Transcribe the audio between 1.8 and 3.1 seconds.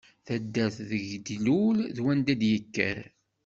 d wanda d-yekker.